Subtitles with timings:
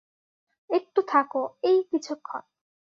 [0.69, 2.41] একটু থাকো, এই কিছুক্ষণ।